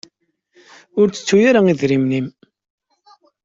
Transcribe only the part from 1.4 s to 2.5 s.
ara idrimen-im.